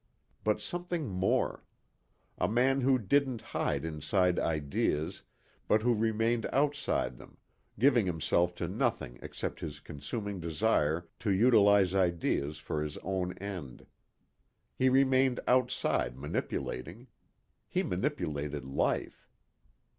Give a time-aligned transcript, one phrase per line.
[0.43, 1.63] But something more.
[2.39, 5.21] A man who didn't hide inside ideas
[5.67, 7.37] but who remained outside them,
[7.77, 13.85] giving himself to nothing except his consuming desire to utilize ideas for his own end.
[14.75, 17.05] He remained outside manipulating.
[17.67, 19.29] He manipulated life.